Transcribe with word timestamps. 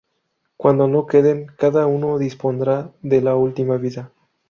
Cuando 0.57 0.87
no 0.87 1.05
queden, 1.05 1.45
cada 1.59 1.85
uno 1.85 2.17
dispondrá 2.17 2.91
de 3.03 3.21
la 3.21 3.35
última 3.35 3.77
vida. 3.77 4.11